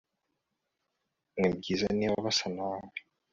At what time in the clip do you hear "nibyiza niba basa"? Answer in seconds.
1.39-2.47